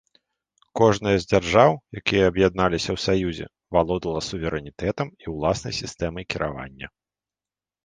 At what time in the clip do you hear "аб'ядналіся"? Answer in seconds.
2.33-2.89